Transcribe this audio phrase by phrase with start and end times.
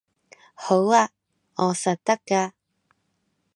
[0.55, 1.09] 好吖，
[1.57, 2.53] 我實得㗎